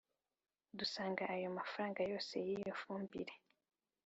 dusanga 0.77 1.23
ayo 1.33 1.47
mafaranga 1.57 1.99
yose 2.11 2.33
y’iyo 2.47 2.73
fumbire 2.81 3.33